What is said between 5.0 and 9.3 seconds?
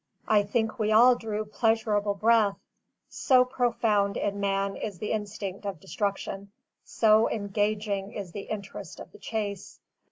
instinct of destruction, so engaging is the interest of the